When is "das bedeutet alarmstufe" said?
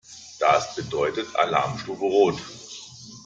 0.39-2.01